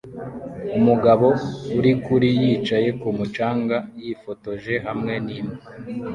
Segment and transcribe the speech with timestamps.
[0.77, 1.27] Umugabo
[1.77, 5.65] uri kuri yicaye kumu canga yifotoje hamwe nimbwa